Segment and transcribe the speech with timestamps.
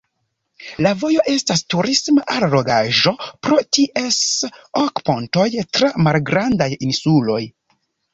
[0.83, 3.13] La vojo estas turisma allogaĵo
[3.47, 4.17] pro ties
[4.85, 5.45] ok pontoj
[5.79, 7.39] tra malgrandaj insuloj.